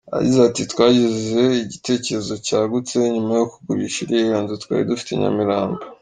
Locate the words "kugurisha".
3.51-3.97